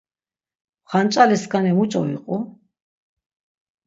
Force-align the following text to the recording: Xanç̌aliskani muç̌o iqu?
Xanç̌aliskani 0.89 1.71
muç̌o 1.77 2.01
iqu? 2.13 2.37